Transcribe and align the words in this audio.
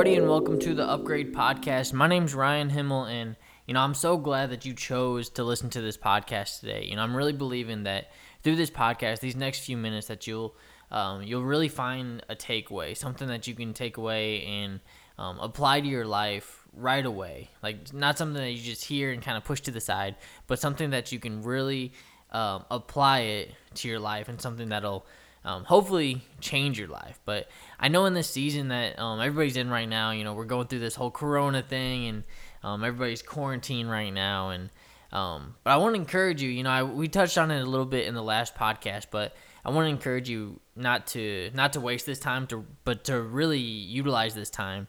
everybody, 0.00 0.16
and 0.16 0.30
welcome 0.30 0.58
to 0.58 0.72
the 0.72 0.82
Upgrade 0.82 1.34
Podcast. 1.34 1.92
My 1.92 2.06
name's 2.06 2.34
Ryan 2.34 2.70
Himmel, 2.70 3.04
and 3.04 3.36
you 3.66 3.74
know 3.74 3.80
I'm 3.80 3.92
so 3.92 4.16
glad 4.16 4.48
that 4.48 4.64
you 4.64 4.72
chose 4.72 5.28
to 5.28 5.44
listen 5.44 5.68
to 5.68 5.82
this 5.82 5.98
podcast 5.98 6.60
today. 6.60 6.86
You 6.88 6.96
know 6.96 7.02
I'm 7.02 7.14
really 7.14 7.34
believing 7.34 7.82
that 7.82 8.10
through 8.42 8.56
this 8.56 8.70
podcast, 8.70 9.20
these 9.20 9.36
next 9.36 9.58
few 9.58 9.76
minutes, 9.76 10.06
that 10.06 10.26
you'll 10.26 10.56
um, 10.90 11.22
you'll 11.22 11.44
really 11.44 11.68
find 11.68 12.24
a 12.30 12.34
takeaway, 12.34 12.96
something 12.96 13.28
that 13.28 13.46
you 13.46 13.54
can 13.54 13.74
take 13.74 13.98
away 13.98 14.42
and 14.44 14.80
um, 15.18 15.38
apply 15.38 15.82
to 15.82 15.86
your 15.86 16.06
life 16.06 16.64
right 16.72 17.04
away. 17.04 17.50
Like 17.62 17.92
not 17.92 18.16
something 18.16 18.42
that 18.42 18.52
you 18.52 18.62
just 18.62 18.86
hear 18.86 19.12
and 19.12 19.20
kind 19.20 19.36
of 19.36 19.44
push 19.44 19.60
to 19.62 19.70
the 19.70 19.82
side, 19.82 20.16
but 20.46 20.58
something 20.58 20.88
that 20.90 21.12
you 21.12 21.18
can 21.18 21.42
really 21.42 21.92
um, 22.30 22.64
apply 22.70 23.20
it 23.20 23.50
to 23.74 23.88
your 23.88 24.00
life 24.00 24.30
and 24.30 24.40
something 24.40 24.70
that'll 24.70 25.04
um, 25.44 25.64
hopefully 25.64 26.22
change 26.40 26.78
your 26.78 26.88
life. 26.88 27.18
But 27.24 27.48
I 27.78 27.88
know 27.88 28.06
in 28.06 28.14
this 28.14 28.28
season 28.28 28.68
that 28.68 28.98
um, 28.98 29.20
everybody's 29.20 29.56
in 29.56 29.70
right 29.70 29.88
now, 29.88 30.10
you 30.10 30.24
know, 30.24 30.34
we're 30.34 30.44
going 30.44 30.66
through 30.66 30.80
this 30.80 30.94
whole 30.94 31.10
Corona 31.10 31.62
thing 31.62 32.06
and 32.06 32.24
um, 32.62 32.84
everybody's 32.84 33.22
quarantined 33.22 33.90
right 33.90 34.12
now. 34.12 34.50
And 34.50 34.70
um, 35.12 35.56
but 35.64 35.70
I 35.70 35.76
want 35.78 35.94
to 35.94 36.00
encourage 36.00 36.42
you. 36.42 36.50
You 36.50 36.62
know, 36.62 36.70
I, 36.70 36.82
we 36.82 37.08
touched 37.08 37.38
on 37.38 37.50
it 37.50 37.60
a 37.60 37.66
little 37.66 37.86
bit 37.86 38.06
in 38.06 38.14
the 38.14 38.22
last 38.22 38.54
podcast, 38.54 39.06
but 39.10 39.34
I 39.64 39.70
want 39.70 39.86
to 39.86 39.90
encourage 39.90 40.28
you 40.28 40.60
not 40.76 41.06
to 41.08 41.50
not 41.54 41.72
to 41.72 41.80
waste 41.80 42.06
this 42.06 42.18
time 42.18 42.46
to 42.48 42.64
but 42.84 43.04
to 43.04 43.20
really 43.20 43.58
utilize 43.58 44.34
this 44.34 44.50
time 44.50 44.88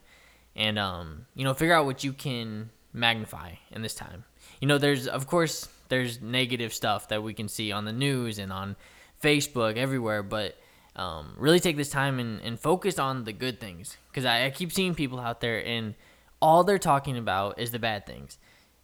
and 0.54 0.78
um, 0.78 1.26
you 1.34 1.44
know 1.44 1.54
figure 1.54 1.74
out 1.74 1.86
what 1.86 2.04
you 2.04 2.12
can 2.12 2.70
magnify 2.92 3.52
in 3.70 3.82
this 3.82 3.94
time. 3.94 4.24
You 4.60 4.68
know, 4.68 4.78
there's 4.78 5.06
of 5.06 5.26
course 5.26 5.68
there's 5.88 6.20
negative 6.20 6.72
stuff 6.72 7.08
that 7.08 7.22
we 7.22 7.34
can 7.34 7.48
see 7.48 7.72
on 7.72 7.84
the 7.84 7.92
news 7.92 8.38
and 8.38 8.52
on 8.52 8.76
Facebook, 9.22 9.76
everywhere, 9.76 10.22
but 10.22 10.56
um, 10.96 11.34
really 11.38 11.60
take 11.60 11.76
this 11.76 11.90
time 11.90 12.18
and, 12.18 12.40
and 12.42 12.58
focus 12.58 12.98
on 12.98 13.24
the 13.24 13.32
good 13.32 13.60
things. 13.60 13.96
Because 14.10 14.24
I, 14.24 14.46
I 14.46 14.50
keep 14.50 14.72
seeing 14.72 14.94
people 14.94 15.20
out 15.20 15.40
there 15.40 15.64
and 15.64 15.94
all 16.40 16.64
they're 16.64 16.78
talking 16.78 17.16
about 17.16 17.58
is 17.58 17.70
the 17.70 17.78
bad 17.78 18.04
things. 18.04 18.38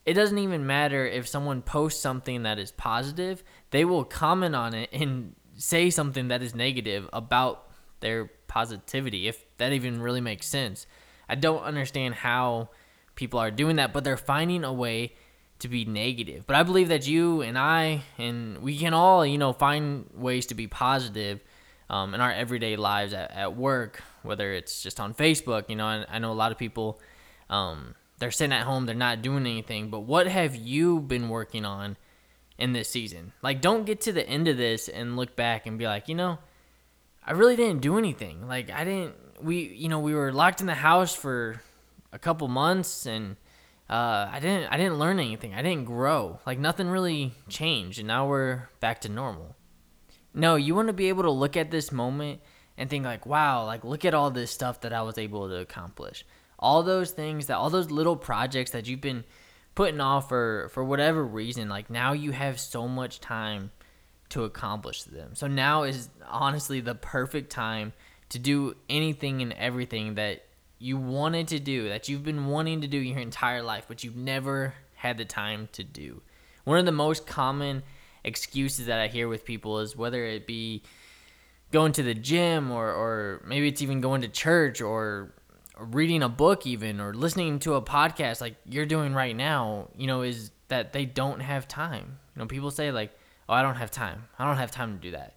It 0.06 0.14
doesn't 0.14 0.38
even 0.38 0.66
matter 0.66 1.06
if 1.06 1.28
someone 1.28 1.60
posts 1.60 2.00
something 2.00 2.44
that 2.44 2.58
is 2.58 2.70
positive, 2.70 3.42
they 3.70 3.84
will 3.84 4.04
comment 4.04 4.54
on 4.54 4.72
it 4.72 4.88
and 4.92 5.34
say 5.56 5.90
something 5.90 6.28
that 6.28 6.40
is 6.42 6.54
negative 6.54 7.08
about 7.12 7.68
their 8.00 8.30
positivity, 8.46 9.28
if 9.28 9.44
that 9.58 9.72
even 9.72 10.00
really 10.00 10.20
makes 10.20 10.46
sense. 10.46 10.86
I 11.28 11.34
don't 11.34 11.62
understand 11.62 12.14
how 12.14 12.70
people 13.16 13.38
are 13.40 13.50
doing 13.50 13.76
that, 13.76 13.92
but 13.92 14.04
they're 14.04 14.16
finding 14.16 14.64
a 14.64 14.72
way 14.72 15.14
to 15.60 15.68
be 15.68 15.84
negative. 15.84 16.46
But 16.46 16.56
I 16.56 16.62
believe 16.62 16.88
that 16.88 17.06
you 17.06 17.42
and 17.42 17.58
I 17.58 18.02
and 18.16 18.58
we 18.58 18.78
can 18.78 18.94
all, 18.94 19.26
you 19.26 19.38
know, 19.38 19.52
find 19.52 20.08
ways 20.14 20.46
to 20.46 20.54
be 20.54 20.66
positive 20.66 21.42
um, 21.90 22.14
in 22.14 22.20
our 22.20 22.30
everyday 22.30 22.76
lives 22.76 23.12
at, 23.12 23.30
at 23.32 23.56
work, 23.56 24.02
whether 24.22 24.52
it's 24.52 24.82
just 24.82 25.00
on 25.00 25.14
Facebook. 25.14 25.68
You 25.68 25.76
know, 25.76 25.86
I, 25.86 26.04
I 26.08 26.18
know 26.18 26.30
a 26.30 26.34
lot 26.34 26.52
of 26.52 26.58
people, 26.58 27.00
um, 27.50 27.94
they're 28.18 28.30
sitting 28.30 28.52
at 28.52 28.64
home, 28.64 28.86
they're 28.86 28.94
not 28.94 29.22
doing 29.22 29.46
anything. 29.46 29.90
But 29.90 30.00
what 30.00 30.28
have 30.28 30.54
you 30.54 31.00
been 31.00 31.28
working 31.28 31.64
on 31.64 31.96
in 32.56 32.72
this 32.72 32.88
season? 32.88 33.32
Like, 33.42 33.60
don't 33.60 33.84
get 33.84 34.00
to 34.02 34.12
the 34.12 34.28
end 34.28 34.48
of 34.48 34.56
this 34.56 34.88
and 34.88 35.16
look 35.16 35.34
back 35.34 35.66
and 35.66 35.78
be 35.78 35.86
like, 35.86 36.08
you 36.08 36.14
know, 36.14 36.38
I 37.26 37.32
really 37.32 37.56
didn't 37.56 37.80
do 37.80 37.98
anything. 37.98 38.46
Like, 38.46 38.70
I 38.70 38.84
didn't, 38.84 39.14
we, 39.42 39.74
you 39.74 39.88
know, 39.88 39.98
we 39.98 40.14
were 40.14 40.32
locked 40.32 40.60
in 40.60 40.66
the 40.66 40.74
house 40.74 41.14
for 41.14 41.62
a 42.12 42.18
couple 42.18 42.46
months 42.48 43.06
and, 43.06 43.36
uh, 43.90 44.28
I 44.30 44.38
didn't 44.40 44.70
I 44.72 44.76
didn't 44.76 44.98
learn 44.98 45.18
anything. 45.18 45.54
I 45.54 45.62
didn't 45.62 45.86
grow. 45.86 46.40
Like 46.46 46.58
nothing 46.58 46.88
really 46.88 47.32
changed, 47.48 47.98
and 47.98 48.08
now 48.08 48.28
we're 48.28 48.68
back 48.80 49.00
to 49.02 49.08
normal. 49.08 49.56
No, 50.34 50.56
you 50.56 50.74
want 50.74 50.88
to 50.88 50.92
be 50.92 51.08
able 51.08 51.22
to 51.22 51.30
look 51.30 51.56
at 51.56 51.70
this 51.70 51.90
moment 51.90 52.40
and 52.76 52.90
think 52.90 53.04
like, 53.04 53.24
wow, 53.24 53.64
like 53.64 53.84
look 53.84 54.04
at 54.04 54.14
all 54.14 54.30
this 54.30 54.50
stuff 54.50 54.82
that 54.82 54.92
I 54.92 55.02
was 55.02 55.16
able 55.16 55.48
to 55.48 55.56
accomplish. 55.56 56.24
All 56.58 56.82
those 56.82 57.12
things 57.12 57.46
that 57.46 57.56
all 57.56 57.70
those 57.70 57.90
little 57.90 58.16
projects 58.16 58.72
that 58.72 58.86
you've 58.86 59.00
been 59.00 59.24
putting 59.74 60.00
off 60.00 60.28
for 60.28 60.68
for 60.72 60.84
whatever 60.84 61.24
reason, 61.24 61.68
like 61.70 61.88
now 61.88 62.12
you 62.12 62.32
have 62.32 62.60
so 62.60 62.88
much 62.88 63.20
time 63.20 63.70
to 64.30 64.44
accomplish 64.44 65.04
them. 65.04 65.34
So 65.34 65.46
now 65.46 65.84
is 65.84 66.10
honestly 66.26 66.80
the 66.80 66.94
perfect 66.94 67.50
time 67.50 67.94
to 68.28 68.38
do 68.38 68.76
anything 68.90 69.40
and 69.40 69.54
everything 69.54 70.16
that 70.16 70.44
you 70.78 70.96
wanted 70.96 71.48
to 71.48 71.58
do, 71.58 71.88
that 71.88 72.08
you've 72.08 72.24
been 72.24 72.46
wanting 72.46 72.80
to 72.82 72.86
do 72.86 72.98
your 72.98 73.18
entire 73.18 73.62
life, 73.62 73.86
but 73.88 74.04
you've 74.04 74.16
never 74.16 74.74
had 74.94 75.18
the 75.18 75.24
time 75.24 75.68
to 75.72 75.84
do. 75.84 76.22
One 76.64 76.78
of 76.78 76.86
the 76.86 76.92
most 76.92 77.26
common 77.26 77.82
excuses 78.24 78.86
that 78.86 79.00
I 79.00 79.08
hear 79.08 79.28
with 79.28 79.44
people 79.44 79.80
is 79.80 79.96
whether 79.96 80.24
it 80.24 80.46
be 80.46 80.82
going 81.70 81.92
to 81.92 82.02
the 82.02 82.14
gym 82.14 82.70
or, 82.70 82.88
or 82.88 83.42
maybe 83.46 83.68
it's 83.68 83.82
even 83.82 84.00
going 84.00 84.22
to 84.22 84.28
church 84.28 84.80
or 84.80 85.32
reading 85.78 86.22
a 86.22 86.28
book 86.28 86.66
even 86.66 87.00
or 87.00 87.14
listening 87.14 87.58
to 87.60 87.74
a 87.74 87.82
podcast 87.82 88.40
like 88.40 88.56
you're 88.64 88.86
doing 88.86 89.14
right 89.14 89.36
now, 89.36 89.88
you 89.96 90.06
know, 90.06 90.22
is 90.22 90.50
that 90.68 90.92
they 90.92 91.04
don't 91.04 91.40
have 91.40 91.68
time. 91.68 92.18
You 92.34 92.40
know, 92.40 92.46
people 92.46 92.70
say 92.70 92.90
like, 92.90 93.12
"Oh, 93.48 93.54
I 93.54 93.62
don't 93.62 93.76
have 93.76 93.90
time. 93.90 94.24
I 94.38 94.46
don't 94.46 94.56
have 94.56 94.70
time 94.70 94.94
to 94.94 94.98
do 95.00 95.12
that." 95.12 95.34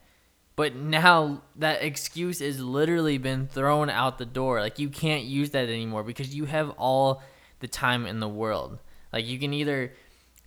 But 0.61 0.75
now 0.75 1.41
that 1.55 1.81
excuse 1.81 2.39
is 2.39 2.59
literally 2.59 3.17
been 3.17 3.47
thrown 3.47 3.89
out 3.89 4.19
the 4.19 4.27
door. 4.27 4.61
Like 4.61 4.77
you 4.77 4.89
can't 4.89 5.23
use 5.23 5.49
that 5.49 5.67
anymore 5.69 6.03
because 6.03 6.35
you 6.35 6.45
have 6.45 6.69
all 6.77 7.23
the 7.61 7.67
time 7.67 8.05
in 8.05 8.19
the 8.19 8.29
world. 8.29 8.77
Like 9.11 9.25
you 9.25 9.39
can 9.39 9.55
either 9.55 9.91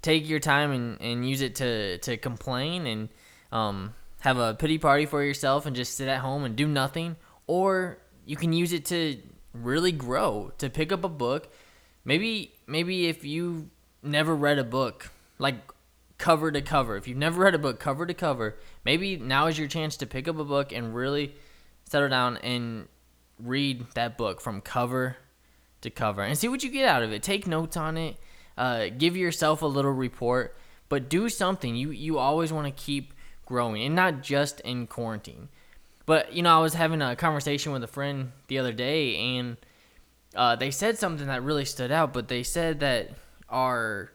take 0.03 0.29
your 0.29 0.39
time 0.39 0.71
and, 0.71 1.01
and 1.01 1.29
use 1.29 1.41
it 1.41 1.57
to, 1.57 1.99
to 1.99 2.17
complain 2.17 2.87
and 2.87 3.09
um, 3.51 3.93
have 4.21 4.39
a 4.39 4.55
pity 4.55 4.79
party 4.79 5.05
for 5.05 5.21
yourself 5.21 5.67
and 5.67 5.75
just 5.75 5.97
sit 5.97 6.07
at 6.07 6.21
home 6.21 6.45
and 6.45 6.55
do 6.55 6.69
nothing, 6.69 7.17
or 7.49 7.99
you 8.25 8.37
can 8.37 8.53
use 8.53 8.73
it 8.73 8.85
to 8.85 9.19
really 9.53 9.91
grow, 9.91 10.53
to 10.59 10.71
pick 10.71 10.93
up 10.93 11.03
a 11.03 11.09
book. 11.09 11.53
Maybe 12.05 12.53
maybe 12.69 13.09
if 13.09 13.25
you 13.25 13.69
never 14.01 14.33
read 14.33 14.61
a 14.61 14.65
book, 14.65 15.11
like 15.41 15.57
cover 16.25 16.51
to 16.51 16.63
cover. 16.63 16.97
If 16.97 17.07
you've 17.07 17.19
never 17.19 17.43
read 17.43 17.55
a 17.55 17.59
book 17.59 17.79
cover 17.79 18.07
to 18.07 18.15
cover, 18.15 18.57
maybe 18.83 19.19
now 19.19 19.47
is 19.47 19.59
your 19.59 19.69
chance 19.69 19.99
to 19.99 20.07
pick 20.07 20.27
up 20.27 20.39
a 20.39 20.45
book 20.45 20.73
and 20.73 20.95
really 20.95 21.35
settle 21.85 22.09
down 22.09 22.39
and 22.39 22.89
read 23.39 23.85
that 23.93 24.17
book 24.17 24.41
from 24.41 24.63
cover 24.63 25.19
to 25.83 25.91
cover 25.91 26.23
and 26.23 26.39
see 26.39 26.49
what 26.49 26.63
you 26.65 26.71
get 26.71 26.89
out 26.89 27.03
of 27.03 27.13
it. 27.13 27.23
Take 27.23 27.47
notes 27.47 27.77
on 27.77 27.99
it. 27.99 28.17
Uh, 28.57 28.87
give 28.97 29.19
yourself 29.19 29.61
a 29.61 29.67
little 29.67 29.93
report, 29.93 30.57
but 30.89 31.11
do 31.11 31.29
something. 31.29 31.77
You 31.77 31.91
you 31.91 32.17
always 32.17 32.55
want 32.55 32.75
to 32.75 32.85
keep 32.85 33.13
growing, 33.45 33.83
and 33.83 33.95
not 33.95 34.23
just 34.23 34.61
in 34.61 34.87
quarantine. 34.87 35.51
But 36.07 36.33
you 36.33 36.43
know, 36.43 36.57
I 36.57 36.63
was 36.63 36.73
having 36.73 37.03
a 37.03 37.17
conversation 37.17 37.71
with 37.71 37.85
a 37.85 37.89
friend 37.89 38.33
the 38.49 38.59
other 38.59 38.73
day, 38.73 39.17
and 39.17 39.59
uh, 40.35 40.57
they 40.57 40.71
said 40.71 40.97
something 40.97 41.27
that 41.27 41.43
really 41.43 41.67
stood 41.67 41.93
out. 41.93 42.15
But 42.15 42.29
they 42.29 42.43
said 42.45 42.81
that 42.81 43.11
our 43.51 44.11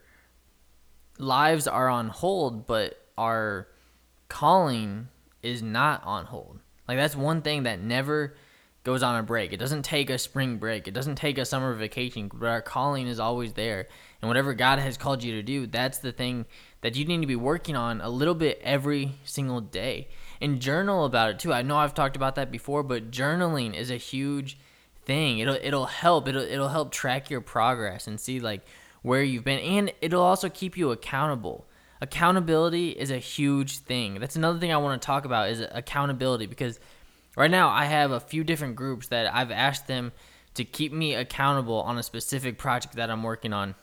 lives 1.19 1.67
are 1.67 1.89
on 1.89 2.09
hold, 2.09 2.65
but 2.65 2.97
our 3.17 3.67
calling 4.29 5.09
is 5.43 5.61
not 5.61 6.03
on 6.05 6.25
hold. 6.25 6.59
Like 6.87 6.97
that's 6.97 7.15
one 7.15 7.41
thing 7.41 7.63
that 7.63 7.81
never 7.81 8.35
goes 8.83 9.03
on 9.03 9.15
a 9.15 9.23
break. 9.23 9.53
It 9.53 9.57
doesn't 9.57 9.83
take 9.83 10.09
a 10.09 10.17
spring 10.17 10.57
break. 10.57 10.87
It 10.87 10.93
doesn't 10.93 11.15
take 11.15 11.37
a 11.37 11.45
summer 11.45 11.73
vacation, 11.75 12.31
but 12.33 12.47
our 12.47 12.61
calling 12.61 13.07
is 13.07 13.19
always 13.19 13.53
there. 13.53 13.87
And 14.21 14.29
whatever 14.29 14.53
God 14.53 14.79
has 14.79 14.97
called 14.97 15.23
you 15.23 15.33
to 15.33 15.43
do, 15.43 15.67
that's 15.67 15.99
the 15.99 16.11
thing 16.11 16.45
that 16.81 16.95
you 16.95 17.05
need 17.05 17.21
to 17.21 17.27
be 17.27 17.35
working 17.35 17.75
on 17.75 18.01
a 18.01 18.09
little 18.09 18.33
bit 18.33 18.59
every 18.63 19.13
single 19.23 19.61
day. 19.61 20.07
And 20.41 20.59
journal 20.61 21.05
about 21.05 21.31
it 21.31 21.39
too. 21.39 21.53
I 21.53 21.61
know 21.61 21.77
I've 21.77 21.93
talked 21.93 22.15
about 22.15 22.35
that 22.35 22.51
before, 22.51 22.81
but 22.81 23.11
journaling 23.11 23.75
is 23.75 23.91
a 23.91 23.97
huge 23.97 24.57
thing. 25.05 25.39
It'll 25.39 25.57
it'll 25.61 25.85
help. 25.85 26.27
It'll 26.27 26.41
it'll 26.41 26.69
help 26.69 26.91
track 26.91 27.29
your 27.29 27.41
progress 27.41 28.07
and 28.07 28.19
see 28.19 28.39
like 28.39 28.61
where 29.01 29.23
you've 29.23 29.43
been, 29.43 29.59
and 29.59 29.93
it'll 30.01 30.21
also 30.21 30.49
keep 30.49 30.77
you 30.77 30.91
accountable. 30.91 31.67
Accountability 32.01 32.91
is 32.91 33.11
a 33.11 33.17
huge 33.17 33.79
thing. 33.79 34.19
That's 34.19 34.35
another 34.35 34.59
thing 34.59 34.71
I 34.71 34.77
want 34.77 35.01
to 35.01 35.05
talk 35.05 35.25
about 35.25 35.49
is 35.49 35.61
accountability 35.71 36.45
because 36.45 36.79
right 37.35 37.51
now 37.51 37.69
I 37.69 37.85
have 37.85 38.11
a 38.11 38.19
few 38.19 38.43
different 38.43 38.75
groups 38.75 39.07
that 39.07 39.33
I've 39.33 39.51
asked 39.51 39.87
them 39.87 40.11
to 40.53 40.63
keep 40.63 40.91
me 40.91 41.13
accountable 41.13 41.81
on 41.81 41.97
a 41.97 42.03
specific 42.03 42.57
project 42.57 42.95
that 42.95 43.09
I'm 43.09 43.23
working 43.23 43.53
on. 43.53 43.75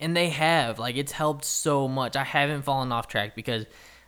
And 0.00 0.16
they 0.16 0.28
have, 0.30 0.78
like, 0.78 0.96
it's 0.96 1.12
helped 1.12 1.44
so 1.44 1.88
much. 1.88 2.16
I 2.16 2.24
haven't 2.24 2.62
fallen 2.62 2.92
off 2.92 3.08
track 3.08 3.34
because 3.34 3.64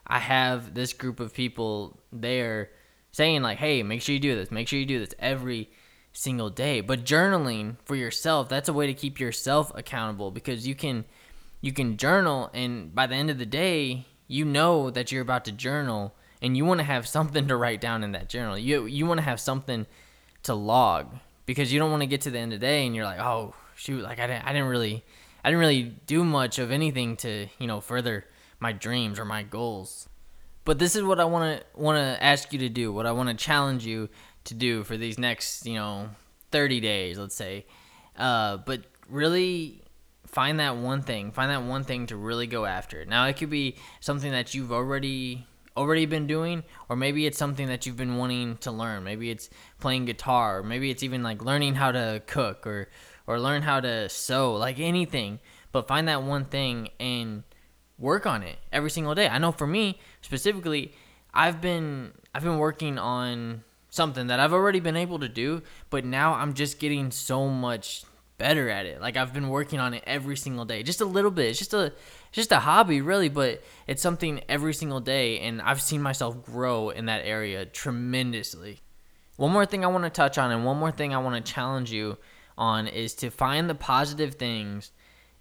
I 0.06 0.19
have 0.19 0.74
this 0.74 0.92
group 0.92 1.20
of 1.20 1.32
people 1.32 2.00
there 2.12 2.70
saying, 3.12 3.42
like, 3.42 3.58
hey, 3.58 3.82
make 3.82 4.02
sure 4.02 4.14
you 4.14 4.20
do 4.20 4.34
this, 4.34 4.50
make 4.50 4.69
sure 4.69 4.78
you 4.78 4.86
do 4.86 4.98
this 4.98 5.14
every 5.19 5.70
single 6.12 6.50
day. 6.50 6.81
But 6.81 7.05
journaling 7.05 7.76
for 7.84 7.96
yourself, 7.96 8.49
that's 8.49 8.69
a 8.69 8.72
way 8.72 8.87
to 8.87 8.94
keep 8.94 9.20
yourself 9.20 9.72
accountable 9.75 10.31
because 10.31 10.66
you 10.66 10.75
can 10.75 11.05
you 11.60 11.72
can 11.72 11.96
journal 11.96 12.50
and 12.55 12.94
by 12.94 13.06
the 13.06 13.14
end 13.14 13.31
of 13.31 13.38
the 13.38 13.46
day, 13.46 14.06
you 14.26 14.44
know 14.44 14.90
that 14.90 15.10
you're 15.10 15.22
about 15.22 15.44
to 15.46 15.52
journal 15.52 16.14
and 16.40 16.56
you 16.56 16.64
want 16.64 16.78
to 16.78 16.84
have 16.84 17.08
something 17.08 17.49
to 17.49 17.56
write 17.56 17.81
down 17.81 18.05
in 18.05 18.12
that 18.12 18.28
journal. 18.28 18.56
You 18.58 18.87
you 18.87 19.06
want 19.06 19.19
to 19.19 19.25
have 19.25 19.40
something 19.40 19.87
to 20.44 20.55
log 20.55 21.16
because 21.46 21.72
you 21.72 21.78
don't 21.78 21.90
want 21.90 22.02
to 22.02 22.06
get 22.06 22.20
to 22.22 22.31
the 22.31 22.38
end 22.38 22.52
of 22.52 22.60
the 22.60 22.66
day 22.66 22.87
and 22.87 22.94
you're 22.94 23.05
like, 23.05 23.20
"Oh, 23.20 23.55
shoot, 23.75 24.02
like 24.02 24.19
I 24.20 24.26
didn't 24.26 24.44
I 24.46 24.52
didn't 24.52 24.69
really 24.69 25.05
I 25.44 25.50
didn't 25.50 25.60
really 25.60 25.94
do 26.06 26.25
much 26.25 26.58
of 26.58 26.70
anything 26.70 27.16
to, 27.19 27.46
you 27.58 27.66
know, 27.66 27.81
further 27.81 28.26
my 28.60 28.72
dreams 28.72 29.19
or 29.19 29.25
my 29.25 29.43
goals." 29.43 30.08
But 30.64 30.78
this 30.78 30.94
is 30.94 31.02
what 31.02 31.19
I 31.19 31.25
want 31.25 31.60
to 31.60 31.81
want 31.81 31.96
to 31.96 32.22
ask 32.22 32.52
you 32.52 32.58
to 32.60 32.69
do. 32.69 32.93
What 32.93 33.06
I 33.06 33.12
want 33.12 33.31
to 33.31 33.34
challenge 33.34 33.87
you 33.87 34.10
to 34.48 34.54
do 34.54 34.84
for 34.84 34.96
these 34.96 35.18
next, 35.18 35.66
you 35.66 35.74
know, 35.74 36.10
30 36.50 36.80
days, 36.80 37.18
let's 37.18 37.34
say. 37.34 37.66
Uh, 38.16 38.58
but 38.58 38.82
really 39.08 39.82
find 40.26 40.60
that 40.60 40.76
one 40.76 41.02
thing. 41.02 41.32
Find 41.32 41.50
that 41.50 41.62
one 41.62 41.84
thing 41.84 42.06
to 42.06 42.16
really 42.16 42.46
go 42.46 42.64
after. 42.64 43.04
Now 43.04 43.26
it 43.26 43.36
could 43.36 43.50
be 43.50 43.76
something 44.00 44.32
that 44.32 44.54
you've 44.54 44.72
already 44.72 45.46
already 45.76 46.06
been 46.06 46.26
doing 46.26 46.64
or 46.88 46.96
maybe 46.96 47.24
it's 47.24 47.38
something 47.38 47.68
that 47.68 47.86
you've 47.86 47.96
been 47.96 48.16
wanting 48.16 48.56
to 48.58 48.70
learn. 48.70 49.04
Maybe 49.04 49.30
it's 49.30 49.48
playing 49.78 50.06
guitar, 50.06 50.58
or 50.58 50.62
maybe 50.62 50.90
it's 50.90 51.02
even 51.02 51.22
like 51.22 51.44
learning 51.44 51.76
how 51.76 51.92
to 51.92 52.22
cook 52.26 52.66
or 52.66 52.88
or 53.26 53.38
learn 53.38 53.62
how 53.62 53.78
to 53.80 54.08
sew, 54.08 54.54
like 54.54 54.80
anything. 54.80 55.38
But 55.70 55.86
find 55.86 56.08
that 56.08 56.22
one 56.22 56.46
thing 56.46 56.88
and 56.98 57.44
work 57.98 58.26
on 58.26 58.42
it 58.42 58.58
every 58.72 58.90
single 58.90 59.14
day. 59.14 59.28
I 59.28 59.38
know 59.38 59.52
for 59.52 59.66
me 59.66 60.00
specifically, 60.22 60.92
I've 61.32 61.60
been 61.60 62.12
I've 62.34 62.42
been 62.42 62.58
working 62.58 62.98
on 62.98 63.64
something 63.90 64.26
that 64.29 64.40
I've 64.40 64.52
already 64.52 64.81
been 64.81 64.96
able 64.96 65.19
to 65.20 65.29
do, 65.29 65.62
but 65.90 66.05
now 66.05 66.35
I'm 66.35 66.55
just 66.55 66.79
getting 66.79 67.11
so 67.11 67.49
much 67.49 68.05
better 68.38 68.70
at 68.70 68.87
it. 68.87 69.00
Like 69.00 69.17
I've 69.17 69.35
been 69.35 69.49
working 69.49 69.81
on 69.81 69.94
it 69.94 70.05
every 70.06 70.37
single 70.37 70.64
day, 70.64 70.82
just 70.82 71.00
a 71.00 71.05
little 71.05 71.31
bit. 71.31 71.50
It's 71.50 71.58
just 71.58 71.75
a 71.75 71.93
just 72.31 72.52
a 72.52 72.61
hobby, 72.61 73.00
really, 73.00 73.29
but 73.29 73.62
it's 73.87 74.02
something 74.02 74.40
every 74.49 74.75
single 74.75 75.00
day, 75.00 75.40
and 75.40 75.61
I've 75.61 75.82
seen 75.82 76.02
myself 76.02 76.43
grow 76.44 76.90
in 76.90 77.06
that 77.06 77.25
area 77.25 77.64
tremendously. 77.64 78.81
One 79.37 79.52
more 79.52 79.67
thing 79.67 79.85
I 79.85 79.88
want 79.88 80.05
to 80.05 80.11
touch 80.11 80.38
on, 80.38 80.50
and 80.50 80.64
one 80.64 80.79
more 80.79 80.91
thing 80.91 81.14
I 81.14 81.19
want 81.19 81.44
to 81.44 81.52
challenge 81.52 81.91
you 81.91 82.19
on 82.56 82.87
is 82.87 83.14
to 83.14 83.31
find 83.31 83.70
the 83.70 83.75
positive 83.75 84.34
things 84.34 84.91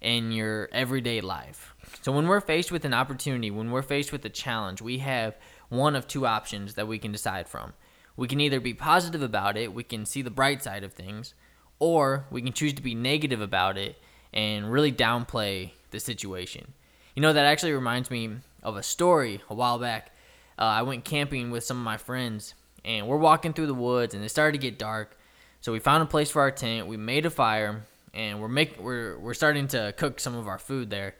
in 0.00 0.30
your 0.30 0.68
everyday 0.72 1.20
life. 1.20 1.74
So 2.02 2.12
when 2.12 2.28
we're 2.28 2.40
faced 2.40 2.70
with 2.70 2.84
an 2.84 2.94
opportunity, 2.94 3.50
when 3.50 3.70
we're 3.70 3.82
faced 3.82 4.12
with 4.12 4.24
a 4.24 4.28
challenge, 4.30 4.80
we 4.80 4.98
have 4.98 5.36
one 5.68 5.96
of 5.96 6.06
two 6.06 6.26
options 6.26 6.74
that 6.74 6.86
we 6.86 6.98
can 6.98 7.12
decide 7.12 7.48
from. 7.48 7.72
We 8.18 8.26
can 8.26 8.40
either 8.40 8.58
be 8.58 8.74
positive 8.74 9.22
about 9.22 9.56
it, 9.56 9.72
we 9.72 9.84
can 9.84 10.04
see 10.04 10.22
the 10.22 10.30
bright 10.30 10.60
side 10.60 10.82
of 10.82 10.92
things, 10.92 11.34
or 11.78 12.26
we 12.32 12.42
can 12.42 12.52
choose 12.52 12.74
to 12.74 12.82
be 12.82 12.96
negative 12.96 13.40
about 13.40 13.78
it 13.78 13.96
and 14.34 14.72
really 14.72 14.90
downplay 14.90 15.70
the 15.92 16.00
situation. 16.00 16.74
You 17.14 17.22
know, 17.22 17.32
that 17.32 17.46
actually 17.46 17.72
reminds 17.72 18.10
me 18.10 18.30
of 18.64 18.76
a 18.76 18.82
story 18.82 19.40
a 19.48 19.54
while 19.54 19.78
back. 19.78 20.10
Uh, 20.58 20.62
I 20.62 20.82
went 20.82 21.04
camping 21.04 21.52
with 21.52 21.62
some 21.62 21.76
of 21.76 21.84
my 21.84 21.96
friends, 21.96 22.54
and 22.84 23.06
we're 23.06 23.18
walking 23.18 23.52
through 23.52 23.68
the 23.68 23.74
woods, 23.74 24.14
and 24.14 24.24
it 24.24 24.30
started 24.30 24.60
to 24.60 24.66
get 24.66 24.80
dark. 24.80 25.16
So 25.60 25.70
we 25.70 25.78
found 25.78 26.02
a 26.02 26.06
place 26.06 26.28
for 26.28 26.42
our 26.42 26.50
tent. 26.50 26.88
We 26.88 26.96
made 26.96 27.24
a 27.24 27.30
fire, 27.30 27.84
and 28.12 28.40
we're 28.40 28.48
make 28.48 28.80
we're 28.80 29.16
we're 29.16 29.34
starting 29.34 29.68
to 29.68 29.94
cook 29.96 30.18
some 30.18 30.34
of 30.34 30.48
our 30.48 30.58
food 30.58 30.90
there. 30.90 31.14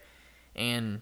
And 0.53 1.01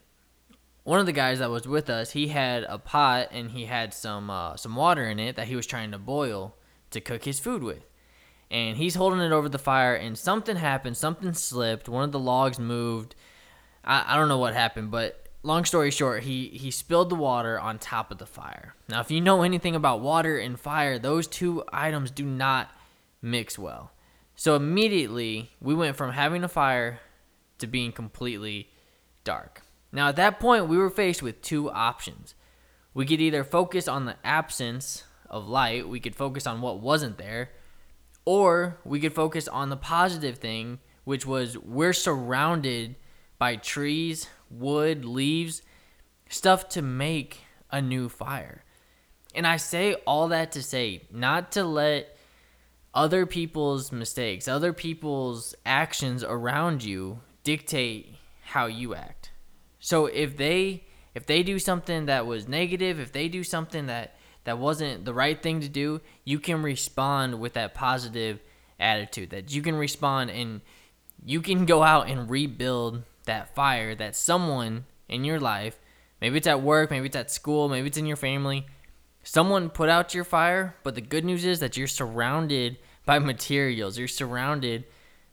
one 0.88 1.02
of 1.02 1.06
the 1.06 1.12
guys 1.12 1.40
that 1.40 1.50
was 1.50 1.68
with 1.68 1.90
us, 1.90 2.12
he 2.12 2.30
had 2.30 2.64
a 2.64 2.78
pot 2.78 3.28
and 3.34 3.52
he 3.52 3.66
had 3.66 3.94
some 3.94 4.30
uh, 4.30 4.56
some 4.56 4.74
water 4.74 5.04
in 5.04 5.20
it 5.20 5.36
that 5.36 5.48
he 5.48 5.56
was 5.58 5.68
trying 5.68 5.92
to 5.92 5.98
boil 5.98 6.56
to 6.92 7.02
cook 7.02 7.26
his 7.26 7.42
food 7.42 7.62
with. 7.62 7.86
And 8.50 8.78
he's 8.78 8.96
holding 8.96 9.20
it 9.20 9.34
over 9.34 9.50
the 9.50 9.60
fire, 9.60 9.96
and 9.96 10.18
something 10.18 10.56
happened. 10.56 10.96
Something 10.96 11.34
slipped. 11.34 11.90
One 11.90 12.06
of 12.06 12.14
the 12.14 12.20
logs 12.20 12.58
moved. 12.58 13.16
I, 13.84 14.06
I 14.08 14.16
don't 14.16 14.30
know 14.30 14.38
what 14.38 14.54
happened, 14.54 14.90
but 14.90 15.28
long 15.44 15.66
story 15.66 15.92
short, 15.92 16.24
he 16.24 16.48
he 16.48 16.72
spilled 16.72 17.10
the 17.10 17.16
water 17.16 17.60
on 17.60 17.80
top 17.80 18.10
of 18.10 18.18
the 18.18 18.26
fire. 18.26 18.74
Now, 18.88 19.02
if 19.02 19.12
you 19.12 19.20
know 19.20 19.42
anything 19.42 19.76
about 19.76 20.00
water 20.00 20.40
and 20.40 20.58
fire, 20.58 20.98
those 20.98 21.28
two 21.28 21.66
items 21.74 22.12
do 22.12 22.24
not 22.24 22.72
mix 23.22 23.60
well. 23.60 23.92
So 24.38 24.56
immediately 24.56 25.52
we 25.60 25.76
went 25.76 25.98
from 25.98 26.14
having 26.14 26.46
a 26.46 26.48
fire 26.48 27.02
to 27.58 27.68
being 27.68 27.92
completely 27.92 28.70
dark. 29.26 29.64
Now, 29.98 30.10
at 30.10 30.16
that 30.18 30.40
point, 30.40 30.68
we 30.68 30.78
were 30.78 30.92
faced 30.92 31.24
with 31.24 31.42
two 31.42 31.72
options. 31.72 32.36
We 32.94 33.08
could 33.08 33.20
either 33.20 33.44
focus 33.44 33.88
on 33.88 34.06
the 34.06 34.16
absence 34.24 35.04
of 35.28 35.48
light, 35.48 35.90
we 35.90 36.00
could 36.00 36.16
focus 36.16 36.46
on 36.46 36.62
what 36.62 36.80
wasn't 36.80 37.18
there, 37.18 37.50
or 38.24 38.78
we 38.86 39.00
could 39.00 39.16
focus 39.16 39.48
on 39.48 39.72
the 39.72 39.76
positive 39.76 40.38
thing, 40.38 40.78
which 41.04 41.26
was 41.26 41.58
we're 41.58 41.94
surrounded 41.94 42.96
by 43.40 43.56
trees, 43.56 44.30
wood, 44.52 45.04
leaves, 45.04 45.64
stuff 46.30 46.70
to 46.70 46.84
make 46.84 47.40
a 47.72 47.82
new 47.82 48.08
fire. 48.08 48.64
And 49.34 49.48
I 49.48 49.58
say 49.58 49.96
all 50.06 50.28
that 50.28 50.52
to 50.52 50.62
say, 50.62 51.08
not 51.10 51.52
to 51.54 51.64
let 51.64 52.16
other 52.94 53.26
people's 53.26 53.92
mistakes, 53.92 54.48
other 54.48 54.74
people's 54.74 55.56
actions 55.66 56.24
around 56.24 56.84
you 56.84 57.22
dictate 57.44 58.14
how 58.44 58.68
you 58.68 58.94
act. 58.94 59.32
So 59.80 60.08
if 60.08 60.38
they 60.38 60.86
if 61.16 61.26
they 61.26 61.42
do 61.44 61.58
something 61.60 62.06
that 62.06 62.26
was 62.26 62.48
negative, 62.48 63.00
if 63.00 63.12
they 63.12 63.28
do 63.28 63.44
something 63.44 63.88
that 63.88 64.16
that 64.44 64.60
wasn't 64.60 65.04
the 65.04 65.14
right 65.14 65.42
thing 65.42 65.62
to 65.62 65.70
do, 65.70 66.02
you 66.24 66.40
can 66.40 66.62
respond 66.62 67.40
with 67.40 67.54
that 67.54 67.74
positive 67.74 68.40
attitude. 68.80 69.32
That 69.32 69.54
you 69.54 69.62
can 69.62 69.76
respond 69.76 70.30
and 70.30 70.62
you 71.26 71.42
can 71.42 71.66
go 71.66 71.84
out 71.84 72.08
and 72.08 72.30
rebuild 72.30 73.04
that 73.26 73.54
fire 73.56 73.94
that 73.96 74.16
someone 74.16 74.86
in 75.10 75.24
your 75.24 75.40
life, 75.40 75.78
maybe 76.22 76.38
it's 76.38 76.48
at 76.48 76.62
work, 76.62 76.92
maybe 76.92 77.08
it's 77.08 77.16
at 77.16 77.32
school, 77.32 77.70
maybe 77.70 77.88
it's 77.88 77.98
in 77.98 78.06
your 78.06 78.18
family, 78.18 78.66
someone 79.24 79.70
put 79.70 79.90
out 79.90 80.14
your 80.14 80.24
fire, 80.24 80.76
but 80.84 80.96
the 80.96 81.02
good 81.02 81.26
news 81.26 81.46
is 81.46 81.60
that 81.60 81.78
you're 81.78 81.88
surrounded 81.88 82.78
by 83.06 83.20
materials. 83.34 83.98
You're 83.98 84.08
surrounded 84.08 84.86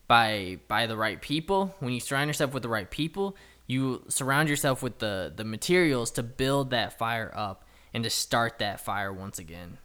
by 0.07 0.59
by 0.69 0.87
the 0.87 0.97
right 0.97 1.21
people. 1.21 1.75
When 1.79 1.93
you 1.93 2.01
surround 2.01 2.29
yourself 2.29 2.53
with 2.53 2.63
the 2.63 2.69
right 2.69 2.91
people, 2.91 3.37
you 3.67 4.05
surround 4.09 4.49
yourself 4.49 4.83
with 4.83 4.99
the 4.99 5.33
the 5.35 5.45
materials 5.45 6.11
to 6.13 6.23
build 6.23 6.71
that 6.71 6.99
fire 6.99 7.33
up 7.35 7.65
and 7.93 8.05
to 8.05 8.11
start 8.11 8.59
that 8.59 8.81
fire 8.81 9.13
once 9.13 9.39
again. 9.39 9.79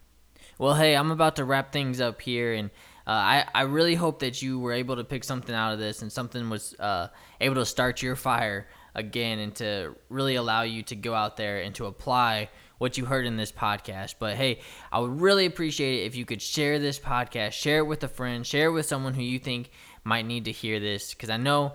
Well, 0.57 0.75
hey, 0.75 0.95
I'm 0.95 1.11
about 1.11 1.37
to 1.37 1.45
wrap 1.45 1.71
things 1.71 2.01
up 2.01 2.21
here, 2.21 2.53
and 2.53 2.69
uh, 3.07 3.11
I 3.11 3.45
I 3.53 3.61
really 3.61 3.95
hope 3.95 4.19
that 4.19 4.41
you 4.41 4.59
were 4.59 4.73
able 4.73 4.97
to 4.97 5.03
pick 5.03 5.23
something 5.23 5.55
out 5.55 5.73
of 5.73 5.79
this 5.79 6.01
and 6.01 6.11
something 6.11 6.49
was 6.49 6.75
uh, 6.79 7.07
able 7.39 7.55
to 7.55 7.65
start 7.65 8.01
your 8.01 8.15
fire 8.15 8.67
again 8.95 9.39
and 9.39 9.55
to 9.55 9.95
really 10.09 10.35
allow 10.35 10.63
you 10.63 10.83
to 10.83 10.95
go 10.95 11.13
out 11.13 11.37
there 11.37 11.61
and 11.61 11.73
to 11.75 11.85
apply 11.85 12.49
what 12.79 12.97
you 12.97 13.05
heard 13.05 13.25
in 13.25 13.37
this 13.37 13.51
podcast. 13.51 14.15
But 14.19 14.35
hey, 14.35 14.59
I 14.91 14.99
would 14.99 15.21
really 15.21 15.45
appreciate 15.45 16.01
it 16.01 16.07
if 16.07 16.15
you 16.15 16.25
could 16.25 16.41
share 16.41 16.79
this 16.79 16.99
podcast, 16.99 17.51
share 17.53 17.79
it 17.79 17.87
with 17.87 18.03
a 18.03 18.07
friend, 18.07 18.45
share 18.45 18.67
it 18.67 18.71
with 18.71 18.85
someone 18.85 19.13
who 19.13 19.21
you 19.21 19.39
think 19.39 19.69
might 20.03 20.25
need 20.25 20.45
to 20.45 20.51
hear 20.51 20.79
this 20.79 21.13
because 21.13 21.29
I 21.29 21.37
know 21.37 21.73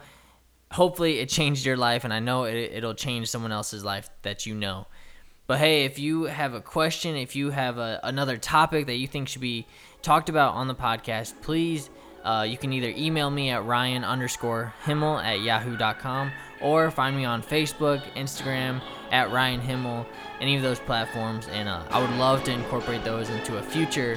hopefully 0.75 1.21
it 1.21 1.29
changed 1.29 1.65
your 1.65 1.77
life 1.77 2.05
and 2.05 2.13
I 2.13 2.19
know 2.19 2.45
it, 2.45 2.55
it'll 2.55 2.95
change 2.95 3.29
someone 3.29 3.53
else's 3.53 3.85
life 3.85 4.11
that 4.23 4.45
you 4.45 4.55
know. 4.55 4.87
But 5.47 5.59
hey, 5.59 5.85
if 5.85 5.99
you 5.99 6.25
have 6.25 6.55
a 6.55 6.61
question, 6.61 7.17
if 7.17 7.37
you 7.37 7.51
have 7.51 7.79
a, 7.79 8.01
another 8.03 8.37
topic 8.37 8.87
that 8.87 8.97
you 8.97 9.07
think 9.07 9.29
should 9.29 9.41
be 9.41 9.67
talked 10.03 10.29
about 10.29 10.55
on 10.55 10.69
the 10.69 10.75
podcast, 10.75 11.35
please 11.43 11.91
uh, 12.25 12.47
you 12.49 12.57
can 12.57 12.73
either 12.73 12.89
email 12.97 13.31
me 13.31 13.51
at 13.51 13.65
ryan 13.65 14.03
underscore 14.03 14.73
himmel 14.85 15.19
at 15.19 15.43
yahoo.com 15.43 16.33
or 16.61 16.91
find 16.91 17.15
me 17.15 17.25
on 17.25 17.43
Facebook, 17.43 18.03
Instagram, 18.15 18.81
at 19.13 19.31
Ryan 19.31 19.61
Himmel, 19.61 20.07
any 20.41 20.57
of 20.57 20.63
those 20.63 20.81
platforms. 20.81 21.47
And 21.49 21.69
uh, 21.69 21.83
I 21.91 22.01
would 22.01 22.17
love 22.19 22.43
to 22.45 22.53
incorporate 22.53 23.05
those 23.05 23.29
into 23.29 23.59
a 23.59 23.63
future 23.63 24.17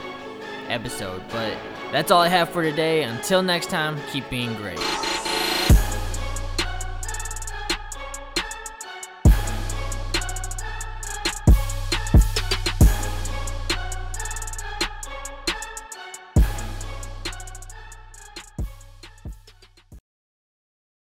episode. 0.69 1.21
But 1.29 1.57
that's 1.91 2.09
all 2.09 2.21
I 2.21 2.29
have 2.29 2.49
for 2.49 2.63
today. 2.63 3.03
Until 3.03 3.43
next 3.43 3.69
time, 3.69 3.99
keep 4.11 4.29
being 4.29 4.53
great. 4.55 4.79